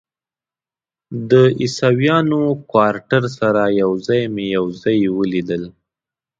[1.29, 1.31] د
[1.61, 5.63] عیسویانو کوارټر سره یو ځای مې یو ځای ولیدل.